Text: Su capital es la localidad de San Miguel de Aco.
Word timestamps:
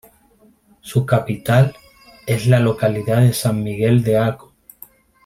Su 0.79 1.05
capital 1.05 1.75
es 2.25 2.47
la 2.47 2.59
localidad 2.59 3.21
de 3.21 3.33
San 3.33 3.61
Miguel 3.63 4.01
de 4.03 4.17
Aco. 4.17 4.51